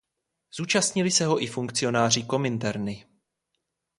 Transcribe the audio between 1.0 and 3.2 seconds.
se ho i funkcionáři Kominterny.